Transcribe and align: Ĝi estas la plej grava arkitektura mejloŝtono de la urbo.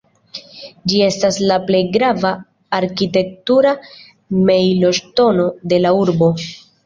Ĝi 0.91 1.01
estas 1.07 1.35
la 1.51 1.57
plej 1.65 1.81
grava 1.97 2.31
arkitektura 2.79 3.75
mejloŝtono 4.49 5.47
de 5.75 5.83
la 5.85 5.93
urbo. 6.01 6.31